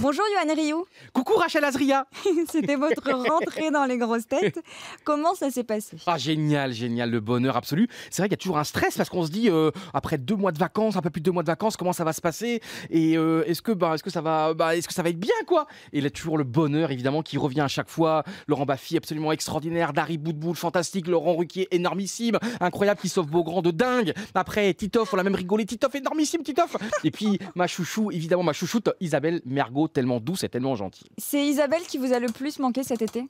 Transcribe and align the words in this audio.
Bonjour 0.00 0.24
Yoann 0.34 0.58
Rioux, 0.58 0.84
Coucou 1.12 1.34
Rachel 1.34 1.62
Azria 1.62 2.06
c'était 2.50 2.74
votre 2.74 3.12
rentrée 3.12 3.70
dans 3.70 3.84
les 3.84 3.96
grosses 3.96 4.26
têtes. 4.26 4.60
Comment 5.04 5.34
ça 5.36 5.50
s'est 5.50 5.62
passé? 5.62 5.96
Ah 6.06 6.18
génial, 6.18 6.72
génial, 6.72 7.10
le 7.10 7.20
bonheur 7.20 7.56
absolu. 7.56 7.88
C'est 8.10 8.20
vrai 8.20 8.28
qu'il 8.28 8.32
y 8.32 8.40
a 8.40 8.42
toujours 8.42 8.58
un 8.58 8.64
stress 8.64 8.96
parce 8.96 9.08
qu'on 9.08 9.24
se 9.24 9.30
dit 9.30 9.48
euh, 9.48 9.70
après 9.92 10.18
deux 10.18 10.34
mois 10.34 10.50
de 10.50 10.58
vacances, 10.58 10.96
un 10.96 11.00
peu 11.00 11.10
plus 11.10 11.20
de 11.20 11.26
deux 11.26 11.30
mois 11.30 11.44
de 11.44 11.48
vacances, 11.48 11.76
comment 11.76 11.92
ça 11.92 12.02
va 12.02 12.12
se 12.12 12.20
passer? 12.20 12.60
Et 12.90 13.16
euh, 13.16 13.44
est-ce 13.46 13.62
que 13.62 13.70
bah 13.70 13.92
est-ce 13.94 14.02
que 14.02 14.10
ça 14.10 14.20
va 14.20 14.52
bah, 14.52 14.74
est-ce 14.74 14.88
que 14.88 14.94
ça 14.94 15.02
va 15.02 15.10
être 15.10 15.18
bien 15.18 15.34
quoi? 15.46 15.66
Et 15.92 16.00
là 16.00 16.10
toujours 16.10 16.38
le 16.38 16.44
bonheur 16.44 16.90
évidemment 16.90 17.22
qui 17.22 17.38
revient 17.38 17.60
à 17.60 17.68
chaque 17.68 17.88
fois. 17.88 18.24
Laurent 18.48 18.66
Baffy 18.66 18.96
absolument 18.96 19.30
extraordinaire, 19.30 19.92
Dari 19.92 20.18
Boudboul 20.18 20.56
fantastique, 20.56 21.06
Laurent 21.06 21.36
Ruquier 21.36 21.68
énormissime, 21.70 22.38
incroyable 22.60 23.00
qui 23.00 23.08
sauve 23.08 23.28
Beaugrand 23.28 23.62
de 23.62 23.70
dingue. 23.70 24.12
Après 24.34 24.74
Titoff, 24.74 25.14
on 25.14 25.16
l'a 25.16 25.22
même 25.22 25.36
rigolé, 25.36 25.64
Titoff 25.64 25.94
énormissime, 25.94 26.42
Titoff. 26.42 26.76
Et 27.04 27.12
puis 27.12 27.38
ma 27.54 27.68
chouchou 27.68 28.10
évidemment 28.10 28.42
ma 28.42 28.52
chouchoute 28.52 28.90
Isabelle 29.00 29.40
Mergot 29.46 29.83
tellement 29.88 30.20
douce 30.20 30.44
et 30.44 30.48
tellement 30.48 30.76
gentille. 30.76 31.08
C'est 31.18 31.44
Isabelle 31.44 31.82
qui 31.82 31.98
vous 31.98 32.12
a 32.12 32.18
le 32.18 32.28
plus 32.28 32.58
manqué 32.58 32.82
cet 32.82 33.02
été? 33.02 33.24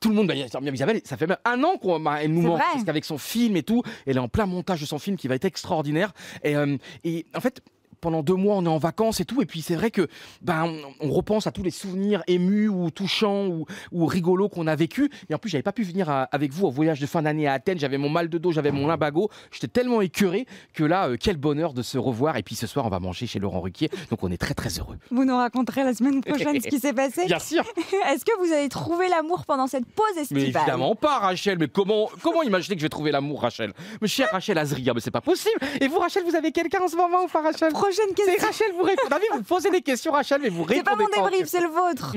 Tout 0.00 0.08
le 0.08 0.14
monde, 0.14 0.26
bah, 0.26 0.34
Isabelle, 0.34 1.00
ça 1.04 1.16
fait 1.16 1.26
même 1.26 1.38
un 1.44 1.62
an 1.64 1.76
qu'on 1.76 2.00
bah, 2.00 2.26
nous 2.26 2.42
manque 2.42 2.60
parce 2.72 2.84
qu'avec 2.84 3.04
son 3.04 3.18
film 3.18 3.56
et 3.56 3.62
tout, 3.62 3.82
elle 4.06 4.16
est 4.16 4.20
en 4.20 4.28
plein 4.28 4.46
montage 4.46 4.80
de 4.80 4.86
son 4.86 4.98
film 4.98 5.16
qui 5.16 5.28
va 5.28 5.34
être 5.34 5.44
extraordinaire. 5.44 6.12
Et, 6.42 6.56
euh, 6.56 6.76
et 7.04 7.26
en 7.34 7.40
fait. 7.40 7.62
Pendant 8.04 8.22
deux 8.22 8.34
mois, 8.34 8.56
on 8.56 8.64
est 8.66 8.68
en 8.68 8.76
vacances 8.76 9.20
et 9.20 9.24
tout, 9.24 9.40
et 9.40 9.46
puis 9.46 9.62
c'est 9.62 9.76
vrai 9.76 9.90
que 9.90 10.08
ben 10.42 10.70
on, 11.00 11.08
on 11.08 11.10
repense 11.10 11.46
à 11.46 11.52
tous 11.52 11.62
les 11.62 11.70
souvenirs 11.70 12.22
émus 12.26 12.68
ou 12.68 12.90
touchants 12.90 13.46
ou, 13.46 13.64
ou 13.92 14.04
rigolos 14.04 14.50
qu'on 14.50 14.66
a 14.66 14.76
vécu. 14.76 15.10
Et 15.30 15.34
en 15.34 15.38
plus, 15.38 15.48
j'avais 15.48 15.62
pas 15.62 15.72
pu 15.72 15.84
venir 15.84 16.10
à- 16.10 16.24
avec 16.24 16.52
vous 16.52 16.66
au 16.66 16.70
voyage 16.70 17.00
de 17.00 17.06
fin 17.06 17.22
d'année 17.22 17.48
à 17.48 17.54
Athènes. 17.54 17.78
J'avais 17.78 17.96
mon 17.96 18.10
mal 18.10 18.28
de 18.28 18.36
dos, 18.36 18.52
j'avais 18.52 18.72
mon 18.72 18.86
limbago. 18.86 19.30
J'étais 19.50 19.68
tellement 19.68 20.02
écœuré 20.02 20.46
que 20.74 20.84
là, 20.84 21.08
euh, 21.08 21.16
quel 21.18 21.38
bonheur 21.38 21.72
de 21.72 21.80
se 21.80 21.96
revoir. 21.96 22.36
Et 22.36 22.42
puis 22.42 22.54
ce 22.56 22.66
soir, 22.66 22.84
on 22.84 22.90
va 22.90 23.00
manger 23.00 23.26
chez 23.26 23.38
Laurent 23.38 23.62
Ruquier, 23.62 23.88
donc 24.10 24.22
on 24.22 24.30
est 24.30 24.36
très 24.36 24.52
très 24.52 24.78
heureux. 24.78 24.98
Vous 25.10 25.24
nous 25.24 25.36
raconterez 25.36 25.82
la 25.82 25.94
semaine 25.94 26.20
prochaine 26.20 26.60
ce 26.60 26.68
qui 26.68 26.78
s'est 26.78 26.92
passé. 26.92 27.24
Bien 27.26 27.38
sûr. 27.38 27.62
Est-ce 28.12 28.24
que 28.26 28.38
vous 28.38 28.52
avez 28.52 28.68
trouvé 28.68 29.08
l'amour 29.08 29.46
pendant 29.46 29.66
cette 29.66 29.86
pause 29.86 30.04
Mais 30.16 30.22
estivale 30.42 30.62
évidemment 30.62 30.94
pas, 30.94 31.20
Rachel. 31.20 31.56
Mais 31.58 31.68
comment, 31.68 32.10
comment 32.22 32.42
imaginer 32.42 32.74
que 32.76 32.80
je 32.80 32.84
vais 32.84 32.90
trouver 32.90 33.12
l'amour, 33.12 33.40
Rachel? 33.40 33.72
Mais 34.02 34.08
chère 34.08 34.28
Rachel 34.30 34.58
Azria, 34.58 34.92
mais 34.92 35.00
c'est 35.00 35.10
pas 35.10 35.22
possible. 35.22 35.58
Et 35.80 35.88
vous, 35.88 35.98
Rachel, 35.98 36.22
vous 36.28 36.34
avez 36.36 36.52
quelqu'un 36.52 36.82
en 36.82 36.88
ce 36.88 36.96
moment 36.96 37.22
ou 37.24 37.28
pas, 37.28 37.40
Rachel? 37.40 37.72
Prochaine 37.94 38.14
C'est. 38.38 38.44
Rachel, 38.44 38.72
vous 38.76 38.82
répondez. 38.82 39.24
Vous 39.34 39.42
posez 39.42 39.70
des 39.70 39.80
questions, 39.80 40.12
Rachel, 40.12 40.40
mais 40.42 40.48
vous 40.48 40.66
C'est 40.68 40.82
pas 40.82 40.92
répondez 40.92 41.16
mon 41.16 41.24
débrief, 41.28 41.48
c'est 41.48 41.60
le 41.60 41.68
vôtre. 41.68 42.14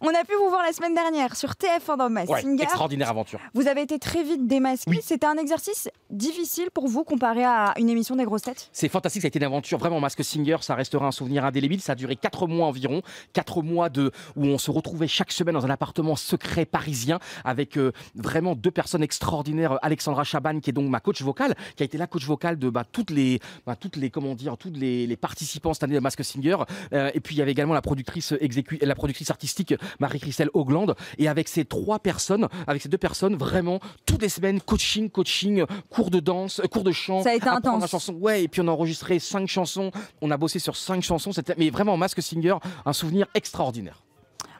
On 0.00 0.08
a 0.08 0.24
pu 0.24 0.34
vous 0.40 0.48
voir 0.48 0.62
la 0.62 0.72
semaine 0.72 0.94
dernière 0.94 1.36
sur 1.36 1.50
TF1 1.50 1.96
dans 1.96 2.08
Mask 2.10 2.30
Ouais, 2.30 2.42
Singer. 2.42 2.62
extraordinaire 2.62 3.10
aventure. 3.10 3.40
Vous 3.54 3.66
avez 3.66 3.82
été 3.82 3.98
très 3.98 4.22
vite 4.22 4.46
démasqué. 4.46 4.90
Oui. 4.90 5.00
C'était 5.02 5.26
un 5.26 5.36
exercice 5.36 5.88
difficile 6.10 6.70
pour 6.72 6.88
vous 6.88 7.04
comparé 7.04 7.44
à 7.44 7.74
une 7.78 7.88
émission 7.90 8.16
des 8.16 8.24
grosses 8.24 8.42
têtes? 8.42 8.68
C'est 8.72 8.88
fantastique, 8.88 9.22
ça 9.22 9.26
a 9.26 9.28
été 9.28 9.38
une 9.38 9.44
aventure 9.44 9.78
vraiment 9.78 10.00
Mask 10.00 10.22
Singer, 10.24 10.56
ça 10.60 10.74
restera 10.74 11.06
un 11.06 11.12
souvenir 11.12 11.44
indélébile. 11.44 11.80
Ça 11.80 11.92
a 11.92 11.94
duré 11.94 12.16
quatre 12.16 12.46
mois 12.46 12.66
environ, 12.66 13.02
quatre 13.32 13.62
mois 13.62 13.88
de 13.88 14.12
où 14.36 14.46
on 14.46 14.58
se 14.58 14.70
retrouvait 14.70 15.08
chaque 15.08 15.32
semaine 15.32 15.54
dans 15.54 15.66
un 15.66 15.70
appartement 15.70 16.16
secret 16.16 16.64
parisien 16.64 17.18
avec 17.44 17.76
euh, 17.76 17.92
vraiment 18.14 18.54
deux 18.54 18.70
personnes 18.70 19.02
extraordinaires. 19.02 19.78
Alexandra 19.82 20.24
Chaban, 20.24 20.60
qui 20.60 20.70
est 20.70 20.72
donc 20.72 20.88
ma 20.88 21.00
coach 21.00 21.22
vocale, 21.22 21.54
qui 21.76 21.82
a 21.82 21.86
été 21.86 21.98
la 21.98 22.06
coach 22.06 22.24
vocale 22.24 22.58
de 22.58 22.70
bah, 22.70 22.84
toutes 22.90 23.10
les, 23.10 23.40
bah, 23.66 23.76
toutes 23.76 23.96
les, 23.96 24.10
comment 24.10 24.34
dire, 24.34 24.56
toutes 24.56 24.76
les, 24.76 25.06
les 25.06 25.16
participants 25.18 25.74
cette 25.74 25.82
année 25.84 25.94
de 25.94 26.00
Mask 26.00 26.22
Singer. 26.24 26.56
Euh, 26.92 27.10
et 27.14 27.20
puis 27.20 27.34
il 27.34 27.38
y 27.38 27.42
avait 27.42 27.52
également 27.52 27.74
la 27.74 27.82
productrice 27.82 28.32
exécu- 28.40 28.84
la 28.84 28.94
productrice 28.94 29.30
artistique 29.30 29.74
Marie-Christelle 30.00 30.50
Hoagland. 30.54 30.94
Et 31.18 31.28
avec 31.28 31.48
ces 31.48 31.64
trois 31.64 31.98
personnes, 31.98 32.48
avec 32.66 32.82
ces 32.82 32.88
deux 32.88 32.98
personnes, 32.98 33.36
vraiment 33.36 33.80
toutes 34.06 34.22
les 34.22 34.28
semaines 34.28 34.60
coaching, 34.60 35.10
coaching, 35.10 35.64
cours 35.90 36.10
de 36.10 36.20
danse, 36.20 36.60
euh, 36.60 36.66
cours 36.68 36.84
de 36.84 36.92
chant. 36.92 37.22
Ça 37.22 37.30
a 37.30 37.34
été 37.34 37.48
intense. 37.48 37.88
chanson. 37.90 38.14
Ouais, 38.14 38.44
et 38.44 38.48
puis 38.48 38.60
on 38.60 38.68
a 38.68 38.70
enregistré 38.70 39.18
cinq 39.18 39.46
chansons. 39.48 39.90
On 40.20 40.30
a 40.30 40.36
bossé 40.36 40.58
sur 40.58 40.76
cinq 40.76 41.02
chansons. 41.02 41.32
C'était, 41.32 41.54
mais 41.58 41.70
vraiment, 41.70 41.96
Mask 41.96 42.20
Singer, 42.22 42.56
un 42.86 42.92
souvenir 42.92 43.26
extraordinaire. 43.34 44.02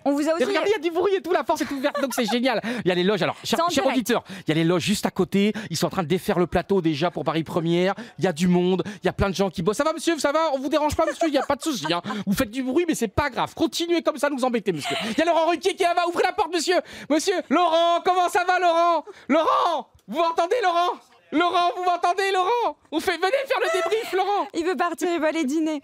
On 0.09 0.13
vous 0.13 0.27
a 0.29 0.31
Et 0.31 0.35
aussi. 0.35 0.45
regardez, 0.45 0.71
il 0.71 0.73
y 0.73 0.87
a 0.87 0.91
du 0.91 0.91
bruit 0.91 1.15
et 1.15 1.21
tout, 1.21 1.33
la 1.33 1.45
force 1.45 1.61
est 1.61 1.71
ouverte, 1.71 2.01
donc 2.01 2.15
c'est 2.15 2.25
génial. 2.25 2.61
Il 2.85 2.89
y 2.89 2.91
a 2.91 2.95
les 2.95 3.03
loges. 3.05 3.23
Alors, 3.23 3.37
cher, 3.45 3.59
cher 3.71 3.87
auditeur, 3.87 4.25
il 4.47 4.49
y 4.49 4.53
a 4.53 4.55
les 4.55 4.65
loges 4.65 4.83
juste 4.83 5.05
à 5.07 5.11
côté. 5.11 5.53
Ils 5.71 5.77
sont 5.77 5.87
en 5.87 5.91
train 5.91 6.03
de 6.03 6.09
défaire 6.09 6.39
le 6.39 6.47
plateau 6.47 6.81
déjà 6.81 7.11
pour 7.11 7.25
Paris 7.25 7.45
Première. 7.45 7.95
Il 8.19 8.25
y 8.25 8.27
a 8.27 8.33
du 8.33 8.49
monde. 8.49 8.83
Il 9.03 9.07
y 9.07 9.09
a 9.09 9.13
plein 9.13 9.29
de 9.29 9.35
gens 9.35 9.51
qui 9.51 9.63
bossent. 9.63 9.77
Ça 9.77 9.85
va, 9.85 9.93
monsieur 9.93 10.19
Ça 10.19 10.33
va 10.33 10.51
On 10.55 10.59
vous 10.59 10.69
dérange 10.71 10.97
pas, 10.97 11.05
monsieur 11.07 11.29
Il 11.29 11.33
n'y 11.33 11.39
a 11.39 11.43
pas 11.43 11.57
de 11.57 11.63
souci. 11.63 11.93
hein. 11.93 12.01
Vous 12.27 12.33
faites 12.35 12.51
du 12.51 12.63
bruit, 12.63 12.85
mais 12.89 12.95
c'est 12.95 13.09
pas 13.09 13.29
grave. 13.31 13.55
Continuez 13.55 14.03
comme 14.03 14.17
ça, 14.19 14.31
nous 14.31 14.45
embêter, 14.45 14.73
monsieur. 14.73 14.97
Il 15.11 15.19
y 15.19 15.23
a 15.23 15.25
Laurent 15.27 15.47
Ruquier 15.51 15.75
qui 15.75 15.83
est 15.83 15.87
là-bas. 15.87 16.07
Ouvrez 16.09 16.23
la 16.25 16.33
porte, 16.33 16.53
monsieur. 16.53 16.77
Monsieur, 17.11 17.35
Laurent, 17.51 18.01
comment 18.05 18.29
ça 18.29 18.45
va, 18.45 18.59
Laurent? 18.59 19.05
Laurent 19.29 19.89
Vous 20.07 20.19
m'entendez, 20.19 20.57
Laurent? 20.63 20.93
Laurent, 21.31 21.72
vous 21.77 21.84
m'entendez, 21.84 22.33
Laurent? 22.33 22.77
On 22.91 23.00
fait, 23.00 23.16
venez 23.16 23.31
faire 23.47 23.61
le 23.61 23.83
débrief, 23.83 24.12
Laurent 24.15 24.49
Il 24.55 24.65
veut 24.65 24.77
partir, 24.77 25.09
il 25.12 25.21
veut 25.21 25.27
aller 25.27 25.44
dîner. 25.44 25.83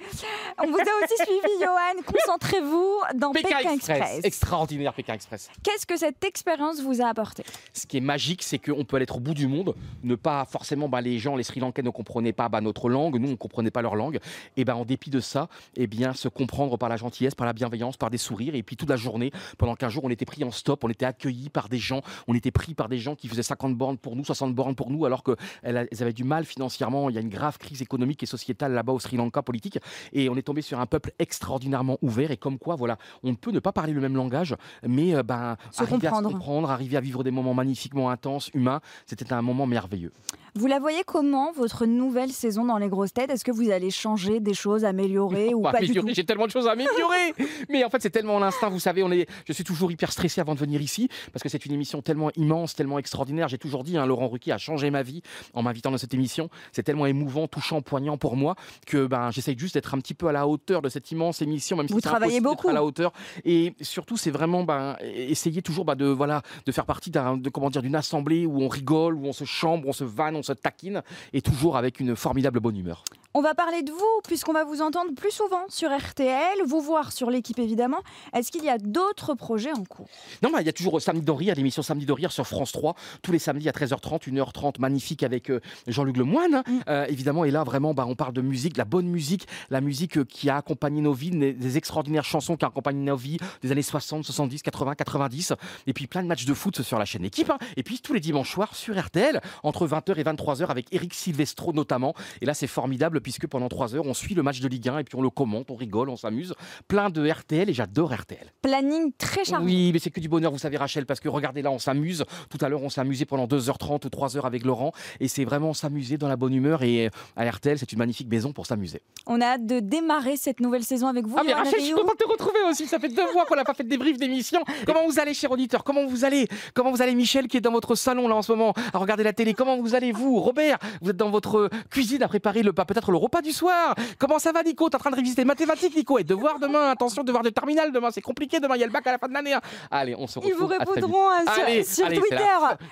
On 0.62 0.66
vous 0.66 0.78
a 0.78 1.05
aussi 1.05 1.16
suivi, 1.16 1.60
Johan. 1.60 2.03
Concentrez-vous 2.06 3.00
dans 3.16 3.32
Pékin, 3.32 3.59
Express. 3.75 4.25
Extraordinaire, 4.25 4.94
Pékin 4.94 5.12
Express. 5.12 5.50
Qu'est-ce 5.62 5.87
que 5.87 5.99
cette 5.99 6.25
expérience 6.25 6.81
vous 6.81 7.03
a 7.03 7.09
apporté? 7.09 7.44
Ce 7.75 7.87
qui 7.87 7.99
est 7.99 8.00
magique, 8.00 8.43
c'est 8.43 8.59
qu'on 8.59 8.87
peut 8.87 8.97
aller 8.97 9.03
être 9.03 9.16
au 9.16 9.21
bout 9.21 9.34
du 9.34 9.47
monde, 9.47 9.75
ne 10.03 10.15
pas 10.15 10.47
forcément, 10.47 10.88
bah, 10.88 11.03
les 11.03 11.19
gens, 11.19 11.37
les 11.37 11.43
Sri 11.43 11.60
Lankais 11.60 11.83
ne 11.83 11.91
comprenaient 11.91 12.33
pas 12.33 12.49
bah, 12.49 12.62
notre 12.62 12.88
langue, 12.88 13.16
nous 13.19 13.28
on 13.28 13.33
ne 13.33 13.37
comprenait 13.37 13.71
pas 13.71 13.83
leur 13.83 13.97
langue, 13.97 14.21
et 14.56 14.65
ben 14.65 14.75
en 14.75 14.87
dépit 14.87 15.10
de 15.10 15.21
ça, 15.21 15.49
eh 15.77 15.87
bien 15.87 16.15
se 16.15 16.28
comprendre 16.28 16.78
par 16.78 16.88
la 16.88 16.97
gentillesse, 16.97 17.34
par 17.34 17.47
la 17.47 17.53
bienveillance, 17.53 17.99
par 17.99 18.09
des 18.09 18.19
sourires, 18.19 18.54
et 18.54 18.62
puis 18.62 18.77
toute 18.77 18.88
la 18.88 18.97
journée, 18.97 19.31
pendant 19.59 19.75
15 19.75 19.93
jours, 19.93 20.04
on 20.04 20.10
était 20.10 20.25
pris 20.25 20.43
en 20.43 20.50
stop, 20.50 20.84
on 20.84 20.88
était 20.88 21.04
accueillis 21.04 21.50
par 21.50 21.69
des 21.69 21.78
gens, 21.78 22.00
on 22.28 22.34
était 22.34 22.50
pris 22.50 22.72
par 22.72 22.88
des 22.88 22.99
gens 22.99 23.15
qui 23.15 23.28
faisaient 23.28 23.43
50 23.43 23.77
bornes 23.77 23.99
pour 23.99 24.16
nous, 24.16 24.25
60 24.25 24.54
bornes 24.54 24.75
pour 24.75 24.91
nous, 24.91 25.04
alors 25.04 25.22
qu'elles 25.62 25.89
avaient 26.00 26.12
du 26.12 26.25
mal 26.25 26.45
financièrement, 26.45 27.11
il 27.11 27.15
y 27.15 27.19
a 27.19 27.21
une 27.21 27.28
grave 27.28 27.59
crise 27.59 27.83
économique 27.83 28.22
et 28.22 28.27
sociétale 28.27 28.72
là-bas 28.72 28.93
au 28.93 28.99
Sri 28.99 29.17
Lanka 29.17 29.43
politique, 29.43 29.78
et 30.12 30.28
on 30.28 30.37
est 30.37 30.43
tombé 30.43 30.62
sur 30.62 30.81
un 30.81 30.87
peuple 30.87 31.12
extraordinairement 31.19 31.99
ouvert, 32.03 32.31
et 32.31 32.37
comme 32.37 32.59
quoi, 32.59 32.77
voilà, 32.77 32.99
on 33.22 33.31
ne 33.31 33.37
peut 33.37 33.50
ne 33.50 33.61
pas 33.61 33.72
parler 33.72 33.93
le 33.93 34.00
même 34.00 34.17
langage, 34.17 34.56
mais 34.87 35.15
euh, 35.15 35.22
ben, 35.22 35.56
Se 35.71 35.83
arriver 35.83 36.06
à 36.06 36.11
comprendre. 36.11 36.28
se 36.28 36.34
comprendre, 36.34 36.71
arriver 36.71 36.97
à 36.97 37.00
vivre 37.00 37.25
des 37.25 37.31
moments 37.31 37.55
magnifiquement 37.55 38.11
intenses, 38.11 38.50
humains, 38.55 38.81
c'était 39.06 39.33
un 39.33 39.43
moment 39.43 39.67
merveilleux. 39.67 40.12
Vous 40.56 40.69
la 40.69 40.78
voyez 40.78 41.03
comment, 41.05 41.51
votre 41.51 41.84
nouvelle 41.84 42.31
saison 42.31 42.65
dans 42.65 42.78
les 42.78 42.89
grosses 42.89 43.12
têtes? 43.12 43.28
Est-ce 43.28 43.45
que 43.45 43.51
vous 43.51 43.71
allez 43.71 43.91
changer 43.91 44.39
des 44.39 44.55
choses, 44.55 44.84
améliorer 44.84 45.53
ou 45.53 45.62
Bah, 45.62 45.72
pas 45.72 45.81
du 45.81 45.93
tout? 45.93 46.06
J'ai 46.12 46.25
tellement 46.25 46.47
de 46.47 46.53
choses 46.53 46.69
à 46.69 46.72
améliorer. 46.72 47.34
Mais 47.69 47.83
en 47.83 47.91
fait, 47.91 48.01
c'est 48.01 48.11
tellement 48.11 48.39
l'instinct, 48.39 48.69
vous 48.69 48.78
savez, 48.78 49.03
on 49.03 49.11
est, 49.11 49.27
je 49.47 49.53
suis 49.53 49.65
toujours 49.65 49.91
hyper 49.91 50.12
stressé 50.12 50.41
avant 50.41 50.55
de 50.55 50.61
venir 50.61 50.81
ici 50.81 51.09
parce 51.33 51.43
que 51.43 51.49
c'est 51.49 51.66
une 51.66 51.72
émission 51.72 52.03
tellement 52.03 52.31
immense, 52.37 52.77
tellement 52.77 53.01
extraordinaire. 53.01 53.49
J'ai 53.49 53.59
toujours 53.59 53.83
dit, 53.83 53.97
hein, 53.97 54.06
Laurent 54.06 54.28
Ruquier 54.28 54.53
a 54.53 54.59
changé 54.59 54.93
ma 54.93 55.03
vie 55.03 55.22
en 55.53 55.62
m'invitant 55.62 55.91
dans 55.91 55.99
cette 55.99 56.15
émission. 56.15 56.49
C'est 56.73 56.83
tellement 56.83 57.07
émouvant, 57.07 57.47
touchant, 57.49 57.83
poignant 57.83 58.17
pour 58.17 58.37
moi 58.37 58.55
que 58.87 59.07
ben, 59.07 59.31
j'essaye 59.31 59.59
juste 59.59 59.75
d'être 59.75 59.95
un 59.95 59.99
petit 59.99 60.15
peu 60.15 60.29
à 60.29 60.33
la 60.33 60.47
hauteur 60.47 60.83
de 60.83 60.89
cette 60.89 61.11
immense 61.11 61.43
émission, 61.43 61.77
même 61.77 61.89
si 61.89 61.95
Vous 61.95 62.01
travaillez 62.01 62.41
beaucoup. 62.41 62.69
à 62.69 62.73
la 62.73 62.85
hauteur. 62.85 63.12
Et 63.45 63.75
surtout, 63.81 64.17
c'est 64.17 64.31
vraiment 64.31 64.65
ben, 64.65 64.97
essayer 65.03 65.63
toujours 65.63 65.84
ben, 65.84 65.95
de, 65.95 66.07
voilà, 66.07 66.43
de 66.67 66.73
faire 66.73 66.87
partie 66.87 67.11
de, 67.11 67.49
comment 67.49 67.71
dire, 67.71 67.83
d'une 67.83 67.97
assemblée 67.97 68.47
où 68.47 68.63
on 68.63 68.69
rigole, 68.69 69.15
où 69.15 69.27
on 69.27 69.33
se 69.33 69.45
chambre, 69.45 69.89
on 69.89 69.93
se 69.93 70.05
vanne, 70.05 70.37
on 70.37 70.43
se 70.43 70.53
taquine 70.53 71.03
et 71.33 71.43
toujours 71.43 71.77
avec 71.77 72.01
une 72.01 72.17
formidable 72.17 72.61
bonne 72.61 72.77
humeur. 72.77 73.05
On 73.37 73.43
va 73.43 73.53
parler 73.56 73.83
de 73.83 73.91
vous, 73.91 74.21
puisqu'on 74.28 74.53
va 74.53 74.62
vous 74.62 74.81
entendre 74.81 75.12
plus 75.12 75.33
souvent 75.33 75.65
sur 75.69 75.91
RTL, 75.91 76.59
vous 76.65 76.81
voir 76.81 77.11
sur 77.11 77.31
l'équipe 77.31 77.59
évidemment. 77.59 77.99
Est-ce 78.33 78.53
qu'il 78.53 78.62
y 78.62 78.69
a 78.69 78.78
d'autres 78.78 79.34
projets 79.34 79.72
en 79.72 79.83
cours? 79.84 80.06
Non, 80.45 80.50
mais 80.55 80.61
il 80.61 80.67
y 80.67 80.69
a 80.69 80.72
toujours 80.72 80.99
euh, 80.99 81.00
Samedi 81.00 81.25
de 81.25 81.33
rire, 81.33 81.53
l'émission 81.56 81.83
Samedi 81.83 82.06
de 82.06 82.12
rire 82.12 82.31
sur 82.31 82.47
France 82.47 82.71
3, 82.71 82.95
tous 83.22 83.33
les 83.33 83.41
samedis 83.41 83.69
à 83.69 83.72
13h30, 83.72 84.28
1h30, 84.33 84.75
magnifique 84.78 85.25
avec 85.25 85.50
euh, 85.50 85.61
Jean-Luc 85.89 86.17
Lemoine, 86.17 86.55
hein, 86.55 86.62
Mm. 86.69 86.81
euh, 86.89 87.06
évidemment. 87.09 87.45
Et 87.45 87.50
là, 87.50 87.65
vraiment, 87.65 87.93
bah, 87.93 88.05
on 88.06 88.15
parle 88.15 88.34
de 88.34 88.41
musique, 88.41 88.75
de 88.75 88.78
la 88.78 88.84
bonne 88.84 89.09
musique, 89.09 89.49
la 89.69 89.81
musique 89.81 90.16
euh, 90.19 90.25
qui 90.25 90.49
a 90.49 90.59
accompagné 90.59 91.01
nos 91.01 91.12
vies, 91.12 91.31
des, 91.31 91.53
des 91.53 91.77
extraordinaires 91.77 92.25
chansons 92.25 92.57
qui 92.57 92.65
ont 92.65 92.69
accompagné 92.69 93.01
nos 93.04 93.16
vies 93.16 93.39
des 93.63 93.72
années 93.72 93.83
60, 93.83 94.25
70, 94.25 94.63
80, 94.63 94.95
90. 94.95 95.54
Et 95.89 95.92
puis 95.92 96.07
plein 96.07 96.22
de 96.22 96.28
matchs 96.28 96.45
de 96.45 96.54
foot 96.54 96.83
sur 96.83 97.01
la 97.01 97.04
chaîne 97.04 97.25
équipe. 97.25 97.51
hein. 97.51 97.59
Et 97.77 97.83
puis 97.83 97.98
tous 97.98 98.13
les 98.13 98.21
dimanches 98.21 98.53
soirs 98.53 98.77
sur 98.77 98.97
RTL, 98.97 99.41
entre 99.65 99.89
20h 99.89 100.16
et 100.19 100.22
23h, 100.22 100.66
avec 100.69 100.86
Eric 100.92 101.13
Silvestro 101.15 101.72
notamment. 101.72 102.15
Et 102.41 102.47
là, 102.47 102.54
c'est 102.54 102.69
formidable 102.69 103.21
puisque 103.24 103.48
pendant 103.48 103.68
3 103.68 103.97
heures, 103.97 104.06
on 104.06 104.15
suit 104.15 104.34
le 104.34 104.44
match 104.44 104.60
de 104.60 104.68
Ligue 104.68 104.88
1 104.88 104.98
et 104.98 105.04
puis 105.04 105.16
on 105.16 105.22
le 105.22 105.30
commente, 105.30 105.71
on 105.72 105.74
rigole, 105.74 106.09
on 106.10 106.16
s'amuse. 106.16 106.54
Plein 106.86 107.10
de 107.10 107.28
RTL 107.28 107.68
et 107.68 107.72
j'adore 107.72 108.12
RTL. 108.15 108.53
Planning 108.62 109.10
très 109.18 109.44
chargé. 109.44 109.65
Oui, 109.66 109.91
mais 109.92 109.98
c'est 109.98 110.10
que 110.10 110.21
du 110.21 110.28
bonheur, 110.28 110.53
vous 110.53 110.59
savez, 110.59 110.76
Rachel, 110.76 111.06
parce 111.06 111.18
que 111.18 111.28
regardez 111.28 111.62
là, 111.62 111.72
on 111.72 111.78
s'amuse. 111.80 112.24
Tout 112.50 112.59
à 112.60 112.68
l'heure, 112.68 112.82
on 112.82 112.91
s'est 112.91 113.00
amusé 113.00 113.24
pendant 113.24 113.47
2h30 113.47 114.06
ou 114.06 114.09
3h 114.09 114.42
avec 114.47 114.65
Laurent. 114.65 114.92
Et 115.18 115.26
c'est 115.28 115.44
vraiment 115.44 115.72
s'amuser 115.74 116.18
dans 116.18 116.28
la 116.28 116.36
bonne 116.36 116.54
humeur. 116.54 116.82
Et 116.82 117.06
euh, 117.06 117.10
à 117.36 117.50
RTL, 117.50 117.78
c'est 117.78 117.91
une 117.92 117.98
magnifique 117.98 118.28
maison 118.28 118.53
pour 118.53 118.66
s'amuser. 118.66 119.00
On 119.26 119.41
a 119.41 119.47
hâte 119.47 119.66
de 119.66 119.80
démarrer 119.80 120.36
cette 120.36 120.60
nouvelle 120.60 120.84
saison 120.84 121.06
avec 121.09 121.26
vous. 121.26 121.36
Ah, 121.38 121.42
mais 121.47 121.54
Rachel, 121.54 121.74
je 121.78 121.84
suis 121.86 121.94
Rioux. 121.94 122.03
content 122.03 122.12
de 122.12 122.18
te 122.24 122.28
retrouver 122.30 122.59
aussi. 122.71 122.86
Ça 122.86 122.98
fait 122.98 123.09
deux 123.09 123.32
mois 123.32 123.47
qu'on 123.47 123.56
n'a 123.56 123.65
pas 123.65 123.74
fait 123.74 123.84
de 123.84 123.88
débrief 123.88 124.18
d'émission. 124.18 124.60
Comment 124.86 125.06
vous 125.06 125.18
allez, 125.18 125.32
cher 125.32 125.50
auditeur? 125.50 125.82
Comment 125.82 126.06
vous 126.06 126.24
allez? 126.26 126.47
Comment 126.74 126.91
vous 126.91 127.00
allez, 127.00 127.15
Michel, 127.15 127.48
qui 127.48 127.56
est 127.56 127.62
dans 127.62 127.72
votre 127.72 127.94
salon 127.94 128.28
là 128.28 128.36
en 128.36 128.42
ce 128.42 128.53
moment 128.53 128.74
à 128.92 128.98
regarder 128.98 129.22
la 129.24 129.32
télé? 129.32 129.54
Comment 129.54 129.80
vous 129.80 129.94
allez, 129.94 130.12
vous? 130.12 130.41
Robert 130.41 130.78
Vous 131.00 131.10
êtes 131.10 131.16
dans 131.16 131.30
votre 131.30 131.71
cuisine 131.91 132.22
à 132.22 132.28
préparer 132.28 132.62
le, 132.62 132.72
peut-être 132.72 133.10
le 133.15 133.19
repas 133.19 133.41
du 133.43 133.53
soir. 133.53 133.95
Comment 134.19 134.39
ça 134.39 134.53
va, 134.53 134.63
Nico? 134.63 134.89
T'es 134.89 134.97
en 134.97 134.99
train 134.99 135.11
de 135.11 135.16
réviser 135.16 135.45
mathématiques, 135.45 135.97
Nico? 135.97 136.19
Et 136.19 136.25
devoir 136.25 136.59
demain, 136.59 136.91
attention, 136.91 137.25
devoir 137.25 137.43
de 137.43 137.51
terminal 137.51 137.93
demain, 137.93 138.11
c'est 138.11 138.21
compliqué 138.21 138.61
demain, 138.61 138.75
il 138.77 138.81
y 138.81 138.84
a 138.84 138.87
le 138.87 138.93
bac 138.93 139.07
à 139.07 139.13
la 139.13 139.19
fin 139.19 139.28
de 139.28 139.33
l'année. 139.34 139.53
hein. 139.55 139.61
Allez, 139.91 140.15
on 140.16 140.27
se 140.27 140.39
retrouve. 140.39 140.53
Ils 140.55 140.59
vous 140.59 140.66
répondront 140.66 141.28
à- 141.28 141.43
sur, 141.55 141.63
Allez, 141.65 141.84
sur 141.84 142.07
allez, 142.07 142.16
c'est 142.16 142.21
Twitter. 142.21 142.45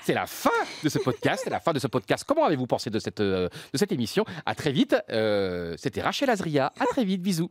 C'est 0.02 0.14
la 0.14 0.26
fin 0.26 0.50
de 0.82 0.88
ce 0.88 0.98
podcast. 0.98 1.42
C'est 1.44 1.50
la 1.50 1.60
fin 1.60 1.72
de 1.72 1.78
ce 1.78 1.86
podcast. 1.86 2.24
Comment 2.26 2.44
avez-vous 2.44 2.66
pensé 2.66 2.90
de 2.90 2.98
cette, 2.98 3.20
euh, 3.20 3.48
de 3.72 3.78
cette 3.78 3.92
émission? 3.92 4.24
À 4.46 4.54
très 4.54 4.72
vite. 4.72 4.96
Euh, 5.10 5.74
C'était 5.76 6.00
Rachel 6.02 6.30
Azria. 6.30 6.72
À 6.78 6.86
très 6.86 7.04
vite. 7.04 7.22
Bisous. 7.22 7.50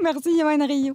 Merci, 0.00 0.36
Yoann 0.36 0.62
Ryu. 0.62 0.94